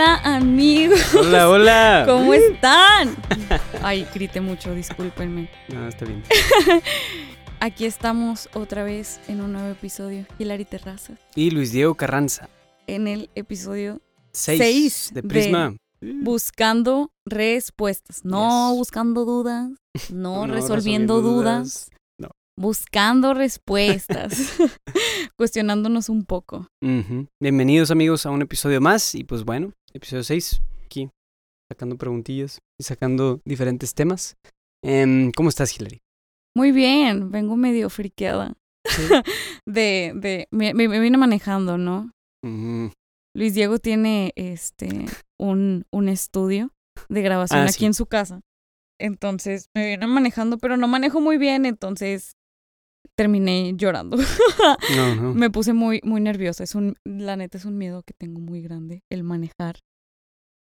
[0.00, 1.12] Hola amigos.
[1.12, 2.04] Hola, hola.
[2.06, 3.16] ¿Cómo están?
[3.82, 5.50] Ay, grité mucho, discúlpenme.
[5.74, 6.22] No, está bien.
[7.60, 10.24] Aquí estamos otra vez en un nuevo episodio.
[10.38, 11.18] Hilary Terrazas.
[11.34, 12.48] Y Luis Diego Carranza.
[12.86, 14.00] En el episodio
[14.32, 15.74] Seis, Seis de de- Prisma.
[16.00, 18.24] buscando respuestas.
[18.24, 18.78] No Yes.
[18.78, 19.68] buscando dudas,
[20.12, 21.90] no, No resolviendo dudas.
[22.20, 22.28] No.
[22.56, 24.52] Buscando respuestas.
[25.36, 26.68] Cuestionándonos un poco.
[27.40, 29.16] Bienvenidos amigos a un episodio más.
[29.16, 30.60] Y pues bueno, episodio 6.
[30.84, 31.10] Aquí,
[31.70, 34.36] sacando preguntillas y sacando diferentes temas.
[34.82, 36.00] Em, ¿Cómo estás, Hilary?
[36.56, 38.54] Muy bien, vengo medio friqueada.
[39.66, 42.10] de, de, me, me, me vine manejando, ¿no?
[43.34, 45.04] Luis Diego tiene este
[45.38, 46.72] un, un estudio
[47.08, 47.86] de grabación Ah, aquí sí.
[47.86, 48.40] en su casa.
[49.00, 52.32] Entonces me vine manejando, pero no manejo muy bien, entonces
[53.16, 54.16] terminé llorando.
[54.96, 55.34] No, no.
[55.34, 56.64] me puse muy, muy nerviosa.
[56.64, 59.76] Es un, la neta es un miedo que tengo muy grande, el manejar.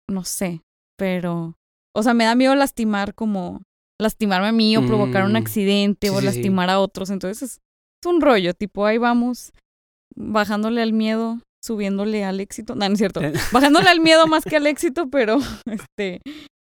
[0.09, 0.61] No sé,
[0.97, 1.55] pero,
[1.95, 3.61] o sea, me da miedo lastimar como,
[4.01, 5.37] lastimarme a mí o provocar un Mm.
[5.37, 6.25] accidente Sí, o sí.
[6.25, 7.09] lastimar a otros.
[7.09, 7.51] Entonces es,
[8.03, 9.53] es un rollo, tipo, ahí vamos,
[10.15, 12.75] bajándole al miedo, subiéndole al éxito.
[12.75, 13.21] No, no es cierto.
[13.21, 13.31] Eh.
[13.53, 16.21] Bajándole al miedo más que al éxito, pero, este,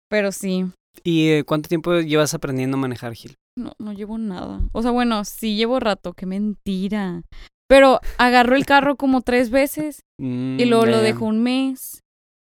[0.10, 0.66] pero sí.
[1.04, 3.36] ¿Y eh, cuánto tiempo llevas aprendiendo a manejar, Gil?
[3.58, 4.62] No, no llevo nada.
[4.72, 7.24] O sea, bueno, sí llevo rato, qué mentira.
[7.70, 11.02] Pero agarró el carro como tres veces y Mm, luego lo ya.
[11.02, 12.02] dejo un mes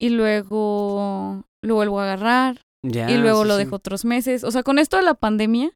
[0.00, 3.64] y luego lo vuelvo a agarrar y luego sí, lo sí.
[3.64, 4.44] dejo otros meses.
[4.44, 5.72] O sea, con esto de la pandemia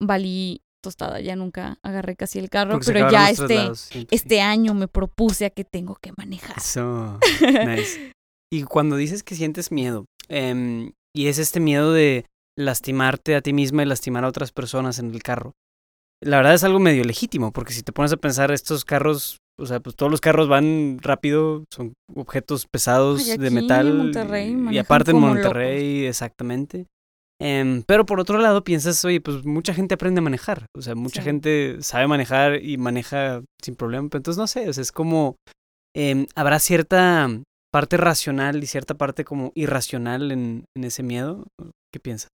[0.00, 3.70] valí tostada, ya nunca agarré casi el carro, Porque pero ya este,
[4.10, 6.56] este año me propuse a que tengo que manejar.
[6.58, 7.18] Eso,
[7.66, 8.12] nice.
[8.52, 12.26] Y cuando dices que sientes miedo, em, y es este miedo de
[12.58, 15.52] lastimarte a ti misma y lastimar a otras personas en el carro,
[16.22, 19.66] la verdad es algo medio legítimo, porque si te pones a pensar, estos carros, o
[19.66, 24.10] sea, pues todos los carros van rápido, son objetos pesados Ay, aquí de metal.
[24.72, 26.86] Y- aparte en Monterrey, exactamente.
[27.40, 30.96] Em, pero por otro lado piensas, oye, pues mucha gente aprende a manejar, o sea,
[30.96, 31.26] mucha Sí.
[31.26, 35.36] gente sabe manejar y maneja sin problema, pero entonces no sé, o sea, es como,
[35.94, 37.28] em, habrá cierta
[37.72, 41.44] parte racional y cierta parte como irracional en, en ese miedo.
[41.92, 42.28] ¿Qué piensas?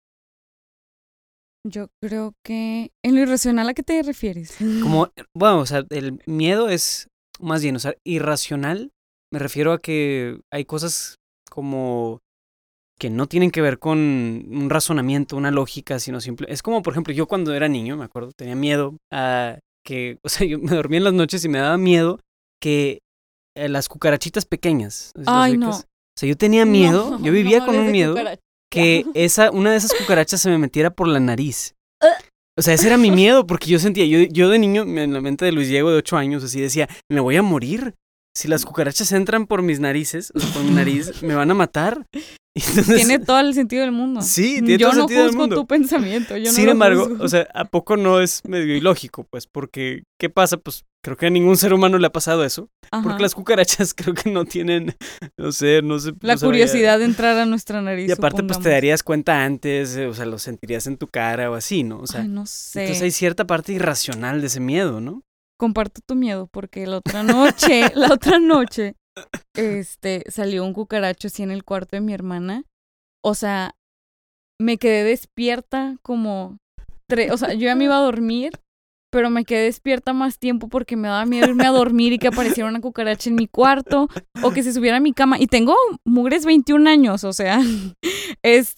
[1.66, 4.58] Yo creo que en lo irracional a qué te refieres?
[4.82, 7.08] Como, bueno, o sea, el miedo es
[7.40, 8.92] más bien, o sea, irracional,
[9.32, 11.16] me refiero a que hay cosas
[11.50, 12.20] como
[13.00, 16.48] que no tienen que ver con un razonamiento, una lógica, sino simple.
[16.50, 20.30] Es como, por ejemplo, yo cuando era niño, me acuerdo, tenía miedo a que, o
[20.30, 22.20] sea, yo me dormía en las noches y me daba miedo
[22.62, 23.00] que
[23.56, 25.12] eh, las cucarachitas pequeñas.
[25.16, 25.72] ¿sí las Ay, no.
[25.72, 25.84] O
[26.20, 28.16] sea, yo tenía miedo, No, yo vivía no con un miedo.
[28.74, 31.76] Que esa, una de esas cucarachas se me metiera por la nariz.
[32.02, 32.18] Ah.
[32.58, 35.22] O sea, ese era mi miedo, porque yo sentía, yo, yo de niño, en la
[35.22, 37.96] mente de Luis Diego de 8 años, así decía, me voy a morir.
[38.36, 41.54] Si las cucarachas entran por mis narices, o sea, por mi nariz, me van a
[41.54, 42.08] matar.
[42.68, 44.22] Entonces- Tiene todo el sentido del mundo.
[44.22, 45.56] Sí, tiene yo todo el no sentido del juzgo mundo.
[45.56, 46.38] tu pensamiento.
[46.38, 47.24] Yo no Sin lo embargo, juzgo.
[47.24, 49.24] o sea, ¿a poco no es medio ilógico?
[49.30, 50.58] Pues, porque, ¿qué pasa?
[50.58, 52.70] Pues, creo que a ningún ser humano le ha pasado eso.
[52.92, 53.02] Ajá.
[53.04, 54.96] Porque las cucarachas creo que no tienen,
[55.38, 56.14] no sé, no sé.
[56.22, 58.08] la no curiosidad de entrar a nuestra nariz.
[58.08, 61.50] Y aparte, pues te darías cuenta antes, eh, o sea, lo sentirías en tu cara
[61.50, 62.00] o así, ¿no?
[62.02, 62.82] O sea, Ay, no sé.
[62.82, 65.24] entonces hay cierta parte irracional de ese miedo, ¿no?
[65.58, 68.96] Comparto tu miedo porque la otra noche, la otra noche,
[69.56, 72.64] este, salió un cucaracho así en el cuarto de mi hermana.
[73.24, 73.76] O sea,
[74.60, 76.58] me quedé despierta como
[77.08, 78.60] tres, o sea, yo ya me iba a dormir,
[79.12, 82.28] pero me quedé despierta más tiempo porque me daba miedo irme a dormir y que
[82.28, 84.08] apareciera una cucaracha en mi cuarto
[84.42, 85.40] o que se subiera a mi cama.
[85.40, 87.60] Y tengo mugres 21 años, o sea,
[88.44, 88.78] es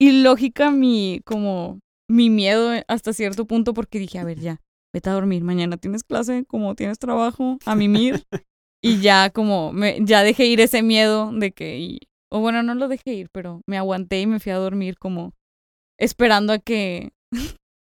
[0.00, 4.60] ilógica mi, como, mi miedo hasta cierto punto porque dije, a ver, ya,
[4.94, 8.24] vete a dormir, mañana tienes clase, como tienes trabajo, a mimir.
[8.82, 11.98] Y ya como, me, ya dejé ir ese miedo de que, y-
[12.30, 15.32] o bueno, no lo dejé ir, pero me aguanté y me fui a dormir como
[16.00, 17.12] esperando a que,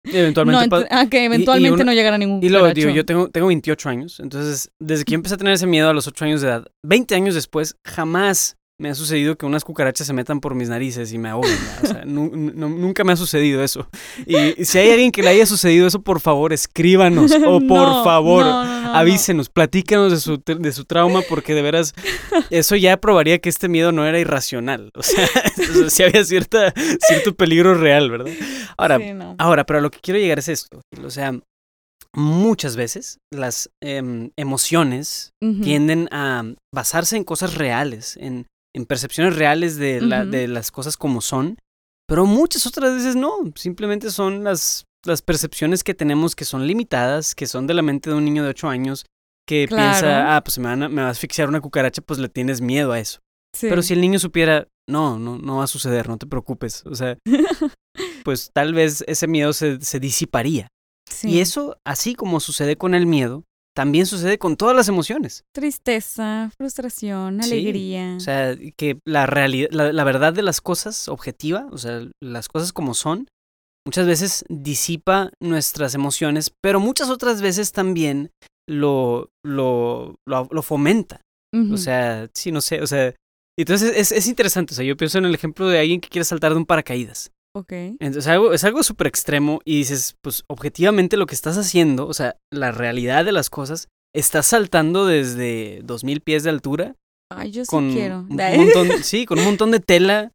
[0.05, 3.29] eventualmente no, ent- a que eventualmente uno- no llegara ningún Y luego, digo, yo tengo,
[3.29, 6.25] tengo 28 años, entonces, desde que yo empecé a tener ese miedo a los 8
[6.25, 10.40] años de edad, 20 años después, jamás me ha sucedido que unas cucarachas se metan
[10.40, 11.58] por mis narices y me ahoguen.
[11.84, 13.87] O sea, nu- nu- nunca me ha sucedido eso.
[14.26, 17.31] Y si hay alguien que le haya sucedido eso, por favor, escríbanos.
[17.46, 18.96] O por No, favor, no, no, no, no.
[18.96, 21.93] avísenos, platícanos de su, de su trauma, porque de veras,
[22.49, 24.90] eso ya probaría que este miedo no era irracional.
[24.96, 25.28] O sea,
[25.90, 26.73] si había cierta,
[27.08, 28.31] cierto peligro real, ¿verdad?
[28.78, 29.05] Ahora, Sí.
[29.37, 30.81] Ahora, pero a lo que quiero llegar es esto.
[31.03, 31.34] O sea,
[32.16, 35.31] muchas veces las em, emociones
[35.64, 36.43] tienden a
[36.73, 41.57] basarse en cosas reales, en, en percepciones reales de, la- de las cosas como son,
[42.07, 43.35] pero muchas otras veces no.
[43.55, 48.09] Simplemente son las, las percepciones que tenemos que son limitadas, que son de la mente
[48.09, 49.05] de un niño de 8 años
[49.47, 49.91] que Claro.
[49.91, 52.61] piensa, ah, pues me, van a- me va a asfixiar una cucaracha, pues le tienes
[52.61, 53.19] miedo a eso.
[53.55, 53.67] Sí.
[53.69, 56.83] Pero si el niño supiera, no, no, no va a suceder, no te preocupes.
[56.85, 57.17] O sea,
[58.23, 60.67] pues tal vez ese miedo se, se disiparía.
[61.09, 61.29] Sí.
[61.29, 63.43] Y eso, así como sucede con el miedo,
[63.79, 65.46] también sucede con todas las emociones.
[65.53, 68.16] Tristeza, frustración, Sí, alegría.
[68.17, 72.49] O sea, que la realidad, la, la verdad de las cosas objetiva, o sea, las
[72.49, 73.29] cosas como son,
[73.87, 78.31] muchas veces disipa nuestras emociones, pero muchas otras veces también
[78.67, 81.22] lo, lo, lo, lo fomenta.
[81.72, 83.16] O sea, sí, no sé, o sea,
[83.58, 86.26] entonces es, es interesante, o sea, yo pienso en el ejemplo de alguien que quiere
[86.26, 87.31] saltar de un paracaídas.
[87.55, 87.72] Ok.
[87.99, 92.13] Entonces algo, es algo súper extremo y dices, pues objetivamente lo que estás haciendo, o
[92.13, 96.96] sea, la realidad de las cosas, estás saltando desde 2000 pies de altura
[97.31, 98.19] Ay, yo sí con quiero.
[98.29, 100.31] un montón, sí, con un montón de tela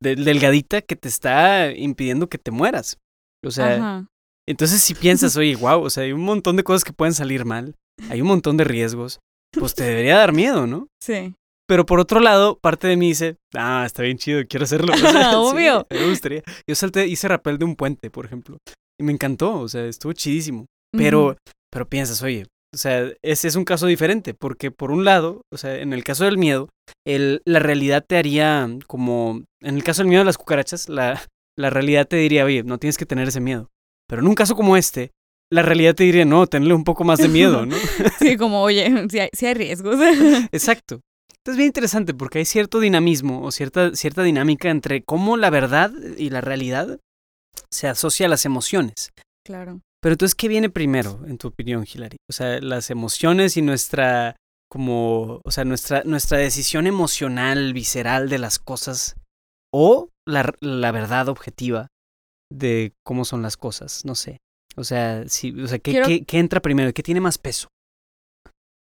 [0.00, 2.98] de- delgadita que te está impidiendo que te mueras.
[3.44, 4.06] O sea, Ajá.
[4.48, 7.44] entonces si piensas, oye, wow, o sea, hay un montón de cosas que pueden salir
[7.44, 7.74] mal,
[8.10, 9.18] hay un montón de riesgos,
[9.52, 10.88] pues te debería dar miedo, ¿no?
[11.02, 11.34] Sí.
[11.68, 14.92] Pero por otro lado, parte de mí dice, ah, está bien chido, quiero hacerlo.
[14.94, 15.86] O sea, sí, Obvio.
[15.90, 16.42] me gustaría.
[16.66, 18.56] Yo salté, hice rappel de un puente, por ejemplo.
[18.98, 20.66] Y me encantó, o sea, estuvo chidísimo.
[20.96, 21.36] Pero,
[21.70, 25.58] pero piensas, oye, o sea, ese es un caso diferente, porque por un lado, o
[25.58, 26.70] sea, en el caso del miedo,
[27.06, 31.22] el, la realidad te haría como, en el caso del miedo de las cucarachas, la,
[31.58, 33.68] la realidad te diría, oye, no tienes que tener ese miedo.
[34.08, 35.10] Pero en un caso como este,
[35.52, 37.76] la realidad te diría, no, tenle un poco más de miedo, ¿no?
[38.18, 39.98] Sí, como, oye, si hay, sí hay riesgos.
[40.52, 41.00] Exacto.
[41.40, 45.50] Entonces es bien interesante porque hay cierto dinamismo o cierta, cierta dinámica entre cómo la
[45.50, 46.98] verdad y la realidad
[47.70, 49.10] se asocia a las emociones.
[49.46, 49.80] claro.
[50.00, 52.18] Pero entonces, ¿qué viene primero, en tu opinión, Hilary?
[52.30, 54.36] O sea, las emociones y nuestra,
[54.70, 59.16] como, o sea, nuestra, nuestra decisión emocional, visceral de las cosas,
[59.74, 61.88] o la, la verdad objetiva
[62.52, 64.38] de cómo son las cosas, no sé.
[64.76, 66.92] O sea, sí, o sea ¿qué, Quiero- qué- qué entra primero?
[66.94, 67.66] ¿Qué tiene más peso?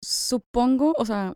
[0.04, 1.34] Supongo, o sea,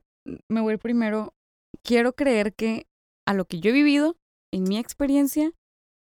[0.49, 1.34] me voy primero.
[1.82, 2.87] Quiero creer que
[3.26, 4.17] a lo que yo he vivido,
[4.52, 5.52] en mi experiencia,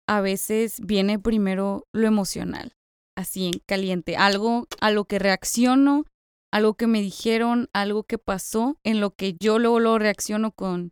[0.07, 2.73] a veces viene primero lo emocional,
[3.17, 6.05] así en caliente, algo a lo que reacciono,
[6.51, 10.91] algo que me dijeron, algo que pasó, en lo que yo luego lo reacciono con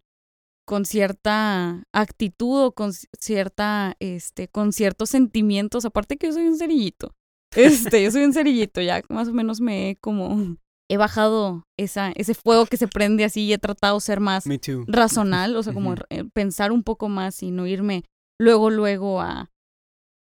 [0.67, 6.47] con cierta actitud o con ci- cierta este con ciertos sentimientos, aparte que yo soy
[6.47, 7.15] un cerillito.
[7.55, 10.57] Este, yo soy un cerillito, ya más o menos me he como
[10.89, 14.45] he bajado esa ese fuego que se prende así y he tratado de ser más
[14.87, 15.95] razonal, o sea, como
[16.33, 18.03] pensar un poco más y no irme
[18.39, 19.49] luego, luego a,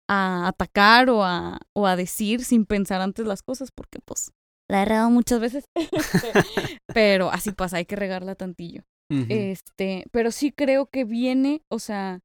[0.09, 4.33] a atacar o a, o a decir sin pensar antes las cosas, porque pues
[4.69, 5.65] la he regado muchas veces.
[6.93, 8.83] Pero así pasa, hay que regarla tantillo.
[9.09, 12.19] Este, pero sí creo que viene, o sea,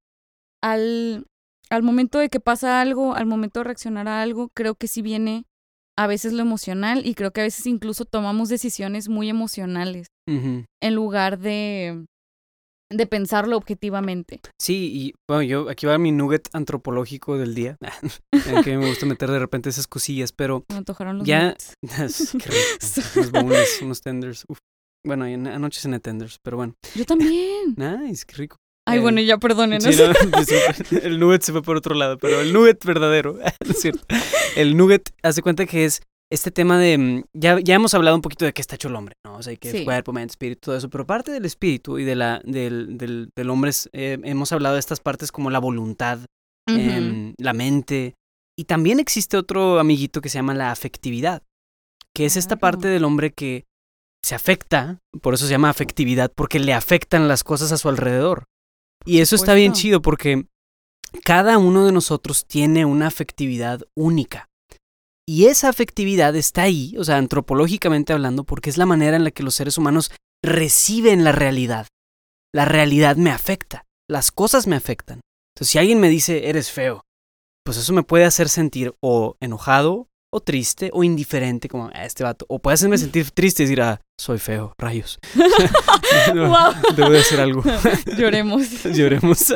[0.64, 1.28] al,
[1.70, 5.04] al momento de que pasa algo, al momento de reaccionar a algo, creo que sí
[5.04, 5.46] viene
[6.02, 10.96] a veces lo emocional y creo que a veces incluso tomamos decisiones muy emocionales en
[10.96, 12.06] lugar de,
[12.90, 14.40] de pensarlo objetivamente.
[14.60, 17.78] Sí, y bueno, yo aquí va mi nugget antropológico del día.
[18.48, 21.56] En que me gusta meter de repente esas cosillas, pero Me antojaron los Ya-.
[23.16, 24.46] Unos boneless, unos tenders.
[24.48, 24.58] Uf.
[25.06, 26.74] Bueno, anoche cené tenders, pero bueno.
[26.96, 27.76] Yo también.
[27.76, 28.58] Nice, qué rico.
[28.88, 29.82] Ay, Eh, bueno, ya perdonen.
[29.82, 30.12] Sí, no,
[31.04, 34.04] el nugget se fue por otro lado, pero el nugget verdadero, es cierto.
[34.56, 36.02] El nugget, hace cuenta que es
[36.32, 38.96] este tema de, mm, ya, ya hemos hablado un poquito de qué está hecho el
[38.96, 39.36] hombre, ¿no?
[39.36, 39.78] O sea, que Sí.
[39.80, 43.30] es cuerpo, mente, espíritu, todo eso, pero parte del espíritu y de la, del, del,
[43.36, 46.20] del hombre, es, eh, hemos hablado de estas partes como la voluntad,
[46.68, 48.16] em, la mente,
[48.58, 51.44] y también existe otro amiguito que se llama la afectividad,
[52.16, 52.94] que es esta parte Claro.
[52.94, 53.66] del hombre que
[54.24, 58.46] se afecta, por eso se llama afectividad, porque le afectan las cosas a su alrededor.
[59.06, 60.46] Y eso está bien chido porque
[61.24, 64.48] cada uno de nosotros tiene una afectividad única.
[65.28, 69.32] Y esa afectividad está ahí, o sea, antropológicamente hablando, porque es la manera en la
[69.32, 70.12] que los seres humanos
[70.44, 71.88] reciben la realidad.
[72.54, 75.22] La realidad me afecta, las cosas me afectan.
[75.56, 77.04] Entonces, si alguien me dice, eres feo,
[77.64, 82.24] pues eso me puede hacer sentir o enojado, o triste, o indiferente, como "Ah, este
[82.24, 82.46] vato.
[82.50, 85.20] O puede hacerme sentir triste y decir, ah, soy feo, rayos.
[86.36, 86.74] No, Guau.
[86.96, 87.64] Debo de hacer algo.
[88.18, 88.84] Lloremos.
[88.86, 89.52] Lloremos.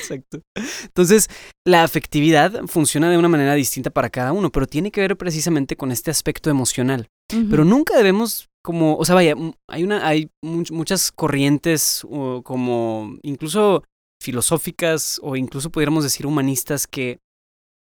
[0.00, 0.40] Exacto.
[0.84, 1.28] Entonces,
[1.66, 5.76] la afectividad funciona de una manera distinta para cada uno, pero tiene que ver precisamente
[5.76, 7.08] con este aspecto emocional.
[7.50, 9.34] Pero nunca debemos como, o sea, vaya,
[9.68, 13.84] hay una hay much- muchas corrientes o como incluso
[14.22, 17.18] filosóficas o incluso pudiéramos decir humanistas que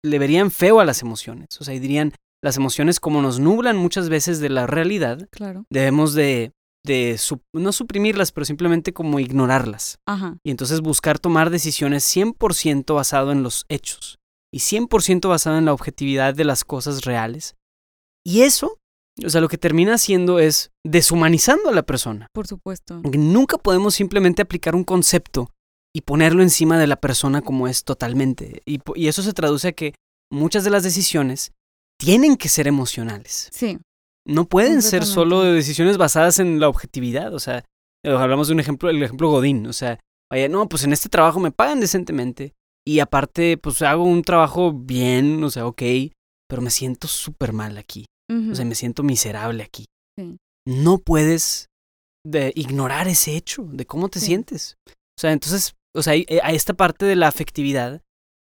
[0.03, 2.13] le verían feo a las emociones, o sea, y dirían
[2.45, 5.65] las emociones como nos nublan muchas veces de la realidad, Claro.
[5.69, 6.53] debemos de
[7.53, 10.37] no suprimirlas, pero simplemente como ignorarlas Ajá.
[10.45, 14.19] y entonces buscar tomar decisiones 100% basado en los hechos
[14.53, 17.55] y 100% basado en la objetividad de las cosas reales.
[18.23, 18.77] Y eso
[19.25, 22.27] O sea, lo que termina haciendo es deshumanizando a la persona.
[22.33, 22.99] Por supuesto.
[23.01, 25.49] Porque nunca podemos simplemente aplicar un concepto
[25.95, 28.61] y ponerlo encima de la persona como es totalmente.
[28.65, 29.93] Y, y eso se traduce a que
[30.29, 31.53] muchas de las decisiones
[31.99, 33.49] tienen que ser emocionales.
[33.53, 33.77] Sí,
[34.27, 37.33] No pueden ser solo decisiones basadas en la objetividad.
[37.35, 37.63] O sea,
[38.03, 39.67] eh, hablamos de un ejemplo, el ejemplo Godín.
[39.67, 39.99] O sea,
[40.31, 42.53] vaya, no, pues en este trabajo me pagan decentemente.
[42.87, 45.81] Y aparte, pues hago un trabajo bien, o sea, ok,
[46.49, 48.05] pero me siento súper mal aquí.
[48.51, 49.85] O sea, me siento miserable aquí.
[50.17, 50.37] Sí.
[50.67, 51.67] No puedes
[52.25, 54.25] de ignorar ese hecho de cómo te Sí.
[54.27, 54.75] sientes.
[54.87, 58.01] O sea, entonces, o sea, hay- a esta parte de la afectividad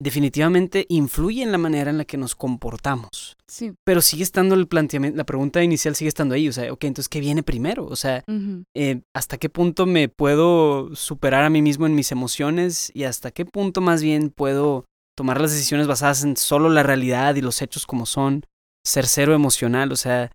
[0.02, 3.36] definitivamente influye en la manera en la que nos comportamos.
[3.48, 6.48] sí, Pero sigue estando el planteamiento, la pregunta inicial sigue estando ahí.
[6.48, 7.86] O sea, ok, entonces, ¿qué viene primero?
[7.86, 8.24] O sea,
[8.74, 12.92] eh, ¿hasta qué punto me puedo superar a mí mismo en mis emociones?
[12.94, 14.86] Y hasta qué punto más bien puedo
[15.18, 18.46] tomar las decisiones basadas en solo la realidad y los hechos como son,
[18.86, 19.92] ser cero emocional.
[19.92, 20.32] O sea,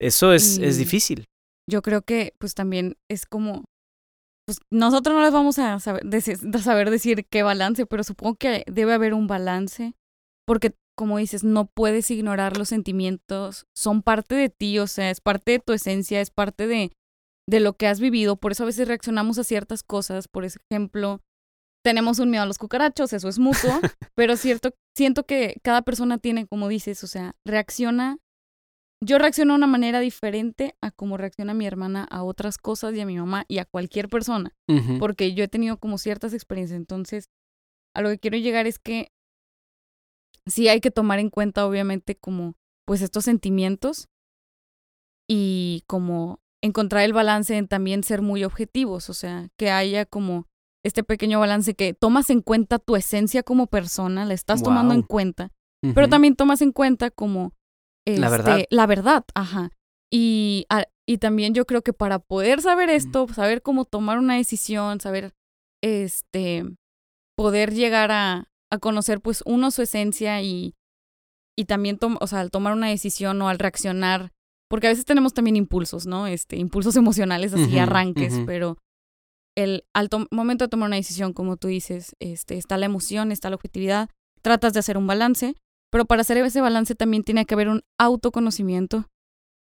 [0.00, 1.26] eso es, es difícil.
[1.70, 3.64] yo creo que pues también es como,
[4.46, 8.36] pues nosotros no les vamos a saber, decir, a saber decir qué balance, pero supongo
[8.36, 9.94] que debe haber un balance,
[10.46, 15.20] porque como dices, no puedes ignorar los sentimientos, son parte de ti, o sea, es
[15.20, 16.92] parte de tu esencia, es parte de,
[17.48, 21.20] de lo que has vivido, por eso a veces reaccionamos a ciertas cosas, por ejemplo,
[21.84, 23.72] tenemos un miedo a los cucarachos, eso es mutuo,
[24.14, 28.18] pero cierto, siento que cada persona tiene, como dices, o sea, reacciona
[29.04, 33.00] yo reacciono de una manera diferente a como reacciona mi hermana a otras cosas y
[33.00, 34.54] a mi mamá y a cualquier persona,
[35.00, 36.76] porque yo he tenido como ciertas experiencias.
[36.76, 37.28] Entonces,
[37.94, 39.10] a lo que quiero llegar es que
[40.46, 42.54] sí hay que tomar en cuenta, obviamente, como
[42.86, 44.08] pues estos sentimientos
[45.28, 50.46] y como encontrar el balance en también ser muy objetivos, o sea, que haya como
[50.84, 55.02] este pequeño balance que tomas en cuenta tu esencia como persona, la estás tomando en
[55.02, 55.50] cuenta,
[55.94, 57.52] pero también tomas en cuenta como
[58.06, 58.58] La verdad.
[58.58, 59.70] este, la verdad, ajá.
[60.12, 64.36] Y, a- y también yo creo que para poder saber esto, saber cómo tomar una
[64.36, 65.32] decisión, saber
[65.82, 66.64] este
[67.36, 70.74] poder llegar a, a conocer pues uno su esencia y,
[71.58, 74.32] y también o sea, al tomar una decisión o al reaccionar,
[74.68, 76.26] porque a veces tenemos también impulsos, ¿no?
[76.26, 78.78] Este, impulsos emocionales así, arranques, pero
[79.56, 83.50] el al momento de tomar una decisión, como tú dices, este, está la emoción, está
[83.50, 84.08] la objetividad,
[84.42, 85.54] tratas de hacer un balance,
[85.92, 89.06] pero para hacer ese balance también tiene que haber un autoconocimiento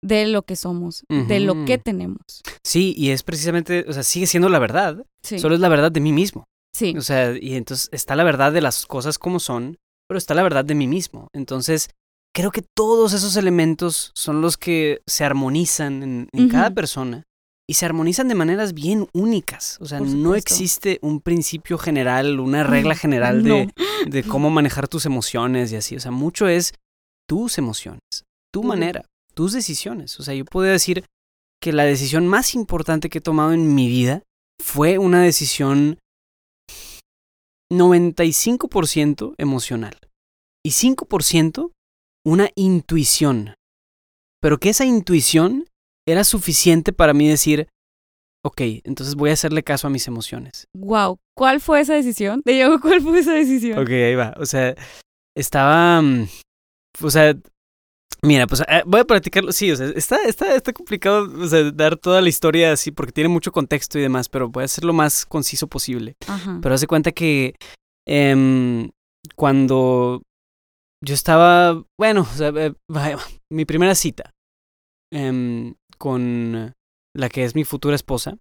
[0.05, 2.43] de lo que somos, de lo que tenemos.
[2.65, 5.93] Sí, y es precisamente, o sea, sigue siendo la verdad, Sí, solo es la verdad
[5.93, 6.45] de mí mismo.
[6.75, 9.79] sí, O sea, y entonces está la verdad de las cosas como son,
[10.09, 11.29] pero está la verdad de mí mismo.
[11.33, 11.89] Entonces,
[12.35, 17.23] creo que todos esos elementos son los que se armonizan en, en cada persona
[17.69, 19.79] y se armonizan de maneras bien únicas.
[19.81, 23.55] O sea, no existe un principio general, una regla general No.
[23.55, 23.73] de
[24.29, 25.97] cómo manejar tus emociones y así.
[25.97, 26.75] O sea, mucho es
[27.29, 28.01] tus emociones,
[28.53, 29.05] tu manera,
[29.35, 30.19] tus decisiones.
[30.21, 31.05] O sea, yo puedo decir
[31.61, 34.23] que la decisión más importante que he tomado en mi vida
[34.61, 35.99] fue una decisión
[37.73, 39.97] 95% emocional
[40.65, 41.73] y 5%
[42.25, 43.55] una intuición.
[44.41, 45.67] Pero que esa intuición
[46.07, 47.69] era suficiente para mí decir,
[48.45, 50.67] ok, entonces voy a hacerle caso a mis emociones.
[50.75, 52.43] Wow, ¿cuál fue esa decisión?
[52.43, 53.79] Te digo, ¿cuál fue esa decisión?
[53.79, 54.35] Ok, ahí va.
[54.39, 54.75] O sea,
[55.37, 56.01] estaba.
[56.03, 56.27] mm,
[57.03, 57.35] O sea,
[58.23, 59.53] mira, pues eh, voy a platicarlo.
[59.53, 63.13] Sí, o sea, está, está, está complicado o sea, dar toda la historia así porque
[63.13, 66.17] tiene mucho contexto y demás, pero voy a ser lo más conciso posible.
[66.29, 66.59] Ajá.
[66.63, 67.55] Pero hace cuenta que
[68.07, 68.91] em,
[69.37, 70.23] cuando
[71.05, 72.75] yo estaba, bueno, o sea, eh,
[73.51, 74.31] mi primera cita
[75.13, 76.73] em, con
[77.15, 78.37] la que es mi futura esposa,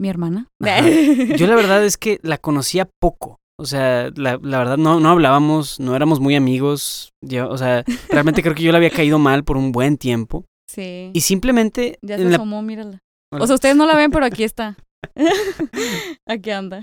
[0.00, 0.48] Mi hermana.
[0.62, 0.80] Ajá.
[1.36, 3.38] yo la verdad es que la conocía poco.
[3.58, 7.12] O sea, la, la verdad no, no hablábamos, no éramos muy amigos.
[7.24, 10.44] Yo, o sea, realmente creo que yo le había caído mal por un buen tiempo.
[10.68, 11.10] sí.
[11.14, 12.98] Y simplemente Ya se la- asomó, mírala.
[13.32, 13.44] Hola.
[13.44, 14.76] O sea, ustedes no la ven, pero aquí está.
[16.28, 16.82] aquí anda.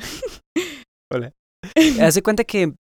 [2.02, 2.74] hace cuenta que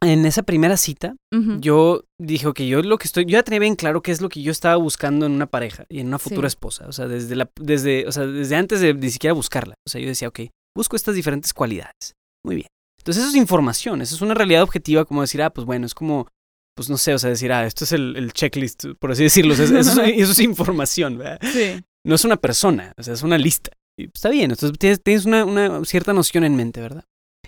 [0.00, 1.16] en esa primera cita
[1.60, 4.28] yo dije, ok, yo lo que estoy, yo ya tenía bien claro qué es lo
[4.28, 6.52] que yo estaba buscando en una pareja y en una futura Sí.
[6.54, 6.86] esposa.
[6.88, 9.74] O sea, desde la, desde, o sea, desde antes de ni siquiera buscarla.
[9.86, 10.40] O sea, yo decía, ok,
[10.76, 12.14] busco estas diferentes cualidades.
[12.44, 12.68] Muy bien.
[13.00, 15.94] Entonces eso es información, eso es una realidad objetiva como decir, ah, pues bueno, es
[15.94, 16.28] como,
[16.76, 19.54] pues no sé, o sea, decir, ah, esto es el, el checklist, por así decirlo.
[19.54, 21.40] O sea, eso, es, eso es información, ¿verdad?
[21.52, 21.82] Sí.
[22.06, 23.70] No es una persona, o sea, es una lista.
[23.98, 27.04] Y está bien, entonces tienes, tienes una, una cierta noción en mente, ¿verdad?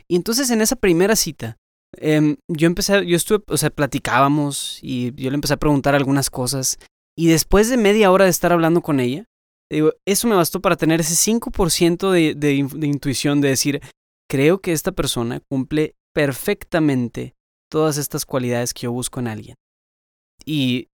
[0.09, 1.57] Y entonces en esa primera cita,
[1.97, 6.31] em, yo empecé, yo estuve, o sea, platicábamos y yo le empecé a preguntar algunas
[6.31, 6.79] cosas.
[7.19, 9.25] Y después de media hora de estar hablando con ella,
[9.71, 13.81] digo, eso me bastó para tener ese 5% de, de, de intuición de decir,
[14.31, 17.35] creo que esta persona cumple perfectamente
[17.71, 19.55] todas estas cualidades que yo busco en alguien.
[20.45, 20.89] Y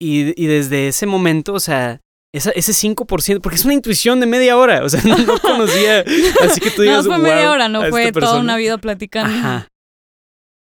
[0.00, 2.00] Y, y desde ese momento, o sea,
[2.32, 6.04] esa, ese 5%, porque es una intuición de media hora, o sea, no, no conocía,
[6.44, 8.40] así que tú digas, no fue media "Wow, hora, no fue toda persona".
[8.40, 9.34] una vida platicando.
[9.36, 9.68] Ajá.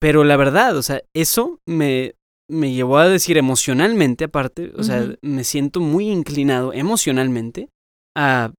[0.02, 2.14] Pero la verdad, o sea, eso me,
[2.50, 7.68] me llevó a decir emocionalmente, aparte, o sea, me siento muy inclinado emocionalmente
[8.16, 8.52] a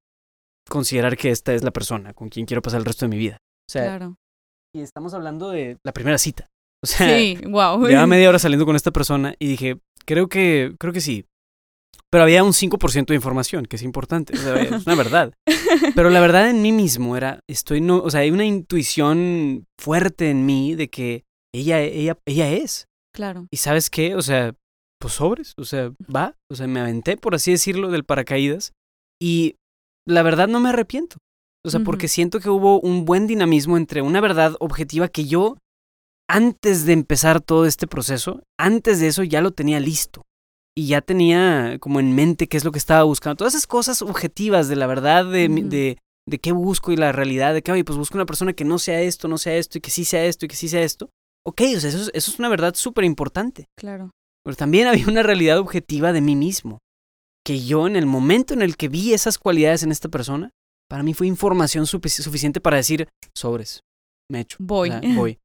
[0.70, 3.38] considerar que esta es la persona con quien quiero pasar el resto de mi vida.
[3.70, 4.16] O sea, Claro.
[4.74, 6.48] y estamos hablando de la primera cita.
[6.82, 7.86] O sea, Sí, wow.
[7.88, 11.26] llevaba media hora saliendo con esta persona y dije, creo que, creo que sí.
[12.10, 15.34] Pero había un 5% de información, que es importante, o sea, es una verdad.
[15.96, 20.30] Pero la verdad en mí mismo era, estoy no, o sea, hay una intuición fuerte
[20.30, 22.88] en mí de que ella, ella, ella es.
[23.16, 23.48] Claro.
[23.52, 24.56] Y sabes qué, o sea,
[25.00, 28.74] pues sobres, o sea, va, o sea, me aventé, por así decirlo, del paracaídas.
[29.22, 29.56] Y
[30.08, 31.18] la verdad no me arrepiento.
[31.66, 35.58] O sea, porque siento que hubo un buen dinamismo entre una verdad objetiva que yo,
[36.30, 40.24] antes de empezar todo este proceso, antes de eso ya lo tenía listo.
[40.76, 43.38] Y ya tenía como en mente qué es lo que estaba buscando.
[43.38, 45.70] Todas esas cosas objetivas de la verdad, de, Ujú.
[45.70, 48.66] de, de qué busco y la realidad, de que, oye, pues busco una persona que
[48.66, 50.82] no sea esto, no sea esto, y que sí sea esto, y que sí sea
[50.82, 51.10] esto.
[51.46, 53.66] Ok, o sea, eso es, eso es una verdad súper importante.
[53.78, 54.12] Claro.
[54.46, 56.80] Pero también había una realidad objetiva de mí mismo.
[57.46, 60.52] Que yo en el momento en el que vi esas cualidades en esta persona,
[60.90, 63.82] para mí fue información sufic- suficiente para decir, sobres,
[64.32, 64.58] me echo.
[64.60, 64.90] Voy.
[64.90, 65.40] o sea, voy.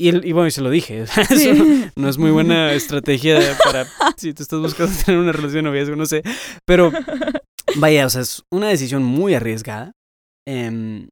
[0.00, 1.02] Y, el- y bueno, y se lo dije.
[1.30, 1.90] Eso Sí.
[1.96, 3.86] no es muy buena estrategia para
[4.18, 6.22] si tú estás buscando tener una relación de noviazgo, no sé.
[6.66, 6.92] Pero
[7.76, 9.92] vaya, o sea, es una decisión muy arriesgada.
[10.46, 11.08] em,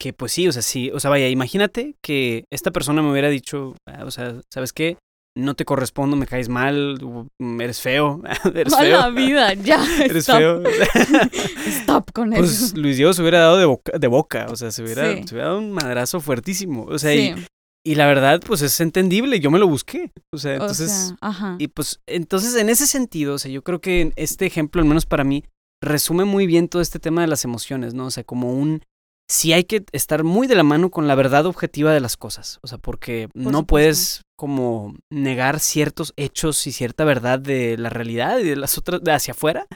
[0.00, 0.90] que pues sí, o sea, sí.
[0.92, 4.98] O sea, vaya, imagínate que esta persona me hubiera dicho, ah, o sea, ¿sabes qué?
[5.38, 6.98] No te correspondo, me caes mal,
[7.38, 8.22] mm, eres feo,
[8.54, 8.98] eres feo.
[9.00, 9.84] la vida, ya.
[10.04, 10.38] Eres stop.
[10.38, 10.62] feo.
[11.66, 12.76] Stop con Pues eso.
[12.76, 15.22] Luis Diego se hubiera dado de boca, de boca o sea, se hubiera, Sí.
[15.26, 16.84] se hubiera dado un madrazo fuertísimo.
[16.84, 17.44] O sea, y- sí.
[17.84, 20.10] y, la verdad, pues es entendible, yo me lo busqué.
[20.32, 21.56] O sea, o entonces, sea, ajá.
[21.58, 25.04] y pues, entonces en ese sentido, o sea, yo creo que este ejemplo, al menos
[25.06, 25.44] para mí,
[25.82, 28.06] resume muy bien todo este tema de las emociones, ¿no?
[28.06, 28.82] O sea, como un,
[29.28, 32.58] sí hay que estar muy de la mano con la verdad objetiva de las cosas,
[32.62, 33.66] o sea, porque no supuesto.
[33.66, 39.02] puedes como negar ciertos hechos y cierta verdad de la realidad y de las otras,
[39.02, 39.66] de hacia afuera,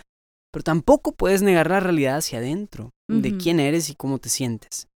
[0.52, 4.86] pero tampoco puedes negar la realidad hacia adentro, de quién eres y cómo te sientes.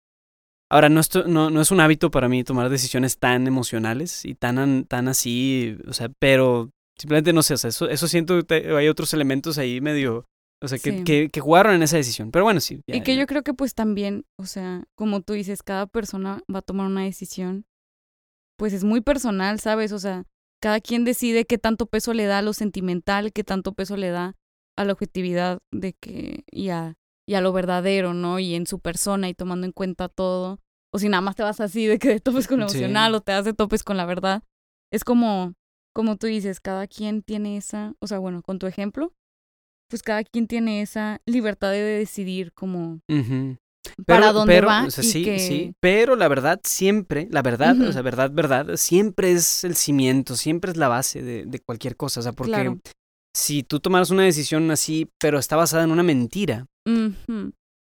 [0.70, 4.34] Ahora, no, esto- no, no es un hábito para mí tomar decisiones tan emocionales y
[4.34, 8.40] tan, an- tan así, o sea, pero simplemente no sé, o sea, eso, eso siento
[8.44, 10.26] que hay otros elementos ahí medio,
[10.64, 11.05] o sea, que, Sí.
[11.05, 12.31] que, que jugaron en esa decisión.
[12.31, 12.81] Pero bueno, sí.
[12.87, 13.20] ya- Y que ya.
[13.20, 16.87] yo creo que pues también, o sea, como tú dices, cada persona va a tomar
[16.87, 17.66] una decisión,
[18.59, 19.92] pues es muy personal, ¿sabes?
[19.92, 20.24] O sea,
[20.61, 24.09] cada quien decide qué tanto peso le da a lo sentimental, qué tanto peso le
[24.11, 24.37] da
[24.77, 26.94] a la objetividad de que, y a,
[27.27, 28.38] y a lo verdadero, ¿no?
[28.38, 30.61] Y en su persona y tomando en cuenta todo.
[30.92, 32.79] O si nada más te vas así de que de topes con lo Sí.
[32.79, 34.42] emocional o te das de topes con la verdad.
[34.92, 35.55] Es como,
[35.92, 39.12] como tú dices, cada quien tiene esa, o sea, bueno, con tu ejemplo,
[39.88, 43.01] pues cada quien tiene esa libertad de decidir como
[44.07, 47.42] para dónde pero, va o sea, y sí, que sí, pero la verdad siempre, la
[47.42, 51.59] verdad, o sea, verdad, verdad, siempre es el cimiento, siempre es la base de, de
[51.61, 52.79] cualquier cosa, o sea, porque Claro.
[53.37, 56.66] si tú tomaras una decisión así, pero está basada en una mentira,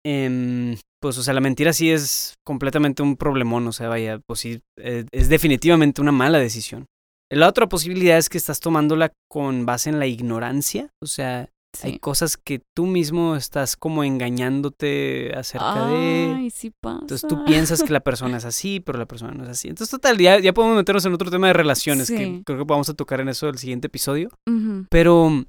[0.04, 4.40] em, pues, o sea, la mentira sí es completamente un problemón, o sea, vaya, pues
[4.40, 6.86] sí, eh, es definitivamente una mala decisión.
[7.30, 11.48] La otra posibilidad es que estás tomándola con base en la ignorancia, o sea,
[11.82, 16.34] hay cosas que tú mismo estás como engañándote acerca de...
[16.36, 17.00] Ay, sí pasa.
[17.00, 19.68] Entonces tú piensas que la persona es así, pero la persona no es así.
[19.68, 22.88] Entonces, total, ya, ya podemos meternos en otro tema de relaciones, que creo que vamos
[22.88, 24.30] a tocar en eso el siguiente episodio.
[24.90, 25.44] Pero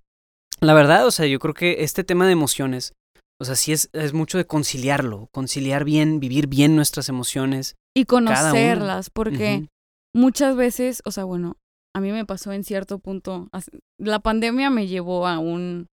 [0.61, 2.93] la verdad, o sea, yo creo que este tema de emociones,
[3.39, 7.75] o sea, sí es, es mucho de conciliarlo, conciliar bien, vivir bien nuestras emociones.
[7.95, 9.67] Y conocerlas, porque
[10.13, 11.57] muchas veces, o sea, bueno,
[11.93, 13.49] a mí me pasó en cierto punto,
[13.97, 15.87] la pandemia me llevó a un,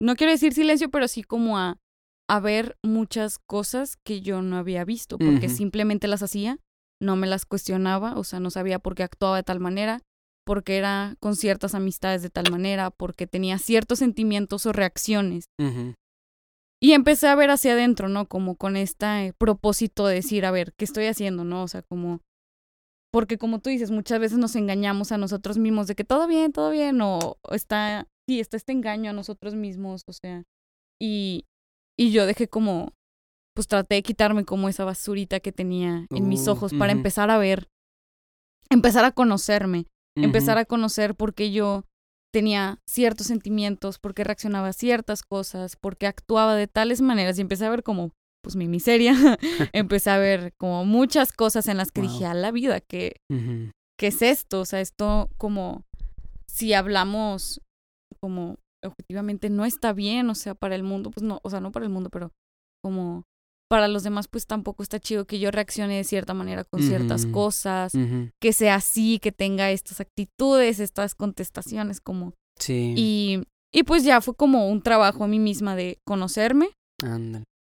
[0.00, 1.78] no quiero decir silencio, pero sí como a,
[2.28, 6.58] a ver muchas cosas que yo no había visto, porque simplemente las hacía,
[7.00, 10.00] no me las cuestionaba, o sea, no sabía por qué actuaba de tal manera,
[10.46, 15.44] porque era con ciertas amistades de tal manera, porque tenía ciertos sentimientos o reacciones.
[16.82, 18.26] Y empecé a ver hacia adentro, ¿no?
[18.26, 21.62] Como con este propósito de decir, a ver, ¿qué estoy haciendo, no?
[21.62, 22.20] O sea, como...
[23.12, 26.52] Porque como tú dices, muchas veces nos engañamos a nosotros mismos de que todo bien,
[26.52, 28.08] todo bien, o está...
[28.30, 30.44] Sí, está este engaño a nosotros mismos, o sea...
[31.02, 31.46] Y,
[31.98, 32.92] y yo dejé como...
[33.56, 37.28] Pues traté de quitarme como esa basurita que tenía en mis Uh, ojos para empezar
[37.32, 37.66] a ver,
[38.70, 41.86] empezar a conocerme, empezar a conocer por qué yo
[42.32, 47.36] tenía ciertos sentimientos, por qué reaccionaba a ciertas cosas, por qué actuaba de tales maneras
[47.36, 48.12] y empecé a ver como,
[48.44, 49.12] pues mi miseria,
[49.72, 52.10] empecé a ver como muchas cosas en las que Wow.
[52.10, 53.72] dije, a la vida, ¿qué, Ujú.
[53.98, 54.60] ¿qué es esto?
[54.60, 55.82] O sea, esto como,
[56.46, 57.60] si hablamos
[58.20, 61.72] como objetivamente no está bien, o sea, para el mundo, pues no, o sea, no
[61.72, 62.32] para el mundo, pero
[62.82, 63.24] como
[63.70, 67.24] para los demás, pues tampoco está chido que yo reaccione de cierta manera con ciertas
[67.26, 67.92] cosas,
[68.40, 72.34] que sea así, que tenga estas actitudes, estas contestaciones, como...
[72.58, 72.94] Sí.
[72.96, 76.70] Y, y pues ya fue como un trabajo a mí misma de conocerme,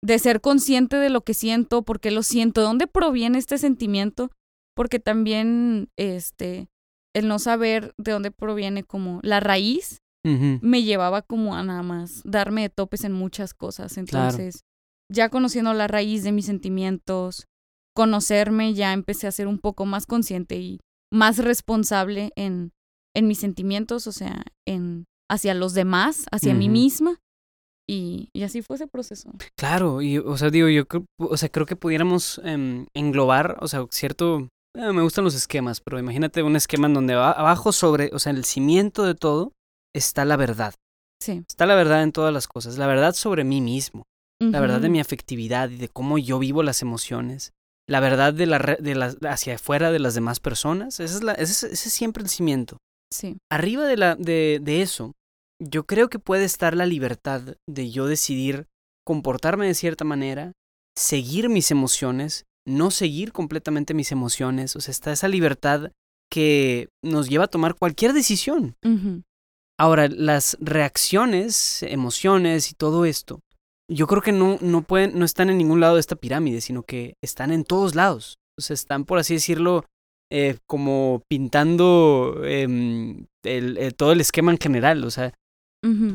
[0.03, 3.59] de ser consciente de lo que siento, por qué lo siento, de dónde proviene este
[3.59, 4.31] sentimiento,
[4.75, 6.67] porque también este
[7.13, 12.21] el no saber de dónde proviene como la raíz Me llevaba como a nada más
[12.23, 13.93] darme de topes en muchas cosas.
[13.93, 14.01] Claro.
[14.29, 14.61] Entonces,
[15.11, 17.47] ya conociendo la raíz de mis sentimientos,
[17.95, 20.79] conocerme, ya empecé a ser un poco más consciente y
[21.11, 22.71] más responsable en,
[23.15, 27.17] en mis sentimientos, o sea, en hacia los demás, hacia mí misma.
[27.89, 29.31] Y, y así fue ese proceso.
[29.57, 33.67] Claro, y o sea, digo, yo creo, o sea, creo que pudiéramos em, englobar, o
[33.67, 37.71] sea, cierto, eh, me gustan los esquemas, pero imagínate un esquema en donde va- abajo
[37.73, 39.51] sobre, o sea, el cimiento de todo
[39.95, 40.73] está la verdad.
[41.21, 41.43] Sí.
[41.47, 44.03] Está la verdad en todas las cosas, la verdad sobre mí mismo,
[44.39, 47.51] la verdad de mi afectividad y de cómo yo vivo las emociones,
[47.87, 51.51] la verdad de la, de hacia afuera de las demás personas, ese es, la, ese
[51.51, 52.77] es, ese es siempre el cimiento.
[53.13, 53.37] Sí.
[53.51, 55.13] Arriba de, la, de, de eso,
[55.61, 58.67] yo creo que puede estar la libertad de yo decidir
[59.05, 60.53] comportarme de cierta manera,
[60.97, 64.75] seguir mis emociones, no seguir completamente mis emociones.
[64.75, 65.91] O sea, está esa libertad
[66.31, 68.75] que nos lleva a tomar cualquier decisión.
[69.81, 73.39] Ahora, las reacciones, emociones y todo esto,
[73.89, 76.83] yo creo que no, no, pueden, no están en ningún lado de esta pirámide, sino
[76.83, 78.35] que están en todos lados.
[78.59, 79.85] O sea, están, por así decirlo,
[80.31, 85.03] eh, como pintando em, el- todo el esquema en general.
[85.03, 85.33] O sea,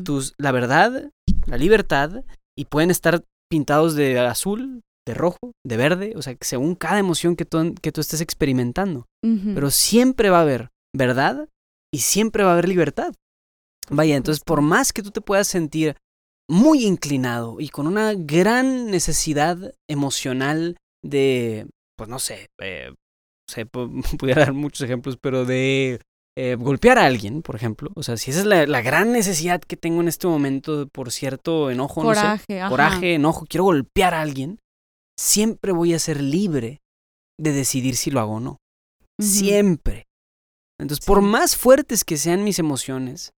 [0.03, 1.09] tus, la verdad,
[1.45, 2.23] la libertad,
[2.57, 7.35] y pueden estar pintados de azul, de rojo, de verde, o sea, según cada emoción
[7.35, 9.05] que tú, que tú estés experimentando.
[9.55, 11.47] Pero siempre va a haber verdad
[11.93, 13.13] y siempre va a haber libertad.
[13.89, 15.95] Vaya, entonces por más que tú te puedas sentir
[16.49, 22.91] muy inclinado y con una gran necesidad emocional de, pues no sé, eh,
[23.71, 25.99] pu- pudiera dar muchos ejemplos, pero de
[26.37, 27.91] eh, golpear a alguien, por ejemplo.
[27.95, 31.11] O sea, si esa es la, la gran necesidad que tengo en este momento por
[31.11, 32.69] cierto enojo, no sé, coraje, ajá.
[32.69, 34.59] coraje, enojo, quiero golpear a alguien,
[35.19, 36.79] siempre voy a ser libre
[37.39, 38.57] de decidir si lo hago o no.
[39.19, 40.05] Siempre.
[40.79, 43.31] Entonces, por más fuertes que sean mis emociones,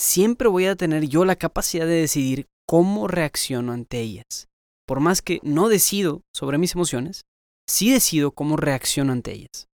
[0.00, 4.48] siempre voy a tener yo la capacidad de decidir cómo reacciono ante ellas.
[4.86, 7.22] Por más que no decido sobre mis emociones,
[7.68, 9.68] sí decido cómo reacciono ante ellas.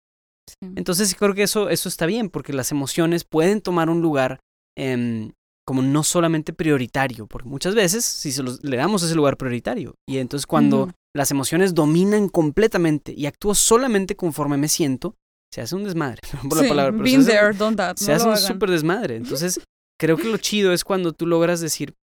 [0.49, 0.69] Sí.
[0.75, 4.39] Entonces creo que eso, eso está bien, porque las emociones pueden tomar un lugar
[4.77, 5.31] em,
[5.65, 9.95] como no solamente prioritario, porque muchas veces si se los- le damos ese lugar prioritario,
[10.07, 15.15] y entonces cuando las emociones dominan completamente y actúo solamente conforme me siento,
[15.53, 17.75] se hace un desmadre, perdón por la Sí, palabra, pero been se hace, there, done
[17.75, 17.95] that.
[17.97, 19.15] se no hace un súper desmadre.
[19.17, 19.59] Entonces
[19.99, 21.95] creo que lo chido es cuando tú logras decir,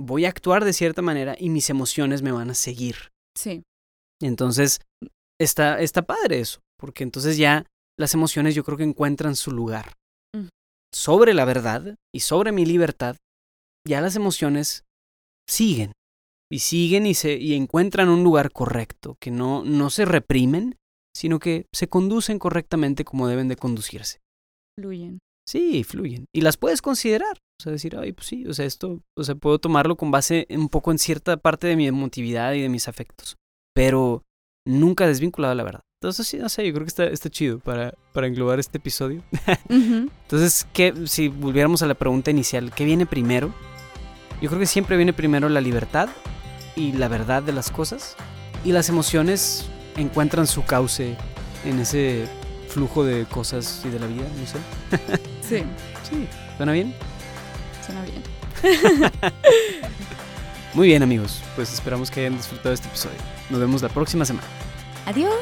[0.00, 3.10] voy a actuar de cierta manera y mis emociones me van a seguir.
[3.36, 3.62] Sí.
[4.20, 4.80] Entonces,
[5.40, 7.66] está, está padre eso, porque entonces ya
[7.98, 9.94] las emociones yo creo que encuentran su lugar.
[10.34, 10.48] Mm.
[10.94, 13.16] Sobre la verdad y sobre mi libertad,
[13.86, 14.84] ya las emociones
[15.48, 15.92] siguen.
[16.50, 20.76] Y siguen y, se, y encuentran un lugar correcto, que no, no se reprimen,
[21.14, 24.20] sino que se conducen correctamente como deben de conducirse.
[24.78, 25.18] Fluyen.
[25.48, 26.26] Sí, fluyen.
[26.30, 27.38] Y las puedes considerar.
[27.58, 30.46] O sea, decir, ay, pues sí, o sea, esto, o sea, puedo tomarlo con base
[30.50, 33.38] un poco en cierta parte de mi emotividad y de mis afectos.
[33.74, 34.24] Pero
[34.66, 35.80] nunca desvinculado a la verdad.
[36.02, 39.22] Entonces, sí, no sé, yo creo que está, está chido para, para englobar este episodio.
[39.70, 40.10] Ujú.
[40.22, 43.54] Entonces, ¿qué, si volviéramos a la pregunta inicial, ¿qué viene primero?
[44.42, 46.10] Yo creo que siempre viene primero la libertad
[46.76, 48.16] y la verdad de las cosas.
[48.66, 51.16] Y las emociones encuentran su cauce
[51.64, 52.28] en ese
[52.68, 55.28] flujo de cosas y de la vida, no sé.
[55.48, 55.64] Sí,
[56.08, 56.94] Sí, ¿suena bien?
[57.84, 58.22] suena bien.
[60.74, 63.16] Muy bien amigos, pues esperamos que hayan disfrutado este episodio.
[63.50, 64.46] Nos vemos la próxima semana.
[65.06, 65.34] Adiós.